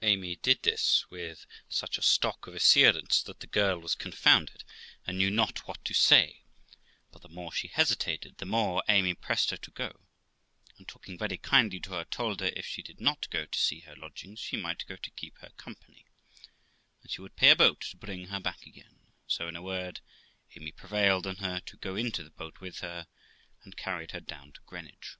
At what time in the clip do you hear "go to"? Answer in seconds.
13.30-13.58, 14.88-15.10